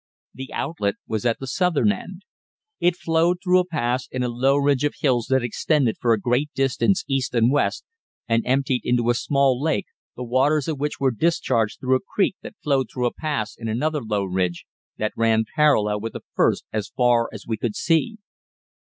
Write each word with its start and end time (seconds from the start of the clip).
The 0.33 0.51
outlet 0.51 0.95
was 1.07 1.27
at 1.27 1.37
the 1.37 1.45
southern 1.45 1.91
end. 1.91 2.23
It 2.79 2.95
flowed 2.97 3.37
through 3.43 3.59
a 3.59 3.67
pass 3.67 4.07
in 4.09 4.23
a 4.23 4.29
low 4.29 4.57
ridge 4.57 4.83
of 4.83 4.95
hills 4.99 5.27
that 5.29 5.43
extended 5.43 5.97
for 6.01 6.11
a 6.11 6.19
great 6.19 6.49
distance 6.55 7.03
east 7.07 7.35
and 7.35 7.51
west, 7.51 7.85
and 8.27 8.41
emptied 8.47 8.81
into 8.83 9.11
a 9.11 9.13
small 9.13 9.61
lake, 9.61 9.85
the 10.15 10.23
waters 10.23 10.67
of 10.67 10.79
which 10.79 10.99
were 10.99 11.11
discharged 11.11 11.79
through 11.79 11.97
a 11.97 12.03
creek 12.15 12.35
that 12.41 12.57
flowed 12.63 12.87
through 12.91 13.05
a 13.05 13.13
pass 13.13 13.55
in 13.55 13.67
another 13.67 14.01
low 14.01 14.23
ridge 14.23 14.65
that 14.97 15.13
ran 15.15 15.45
parallel 15.55 15.99
with 16.01 16.13
the 16.13 16.23
first 16.33 16.65
as 16.73 16.89
far 16.89 17.29
as 17.31 17.45
we 17.45 17.55
could 17.57 17.75
see. 17.75 18.17